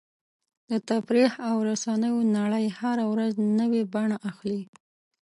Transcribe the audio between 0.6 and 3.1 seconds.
د تفریح او رسنیو نړۍ هره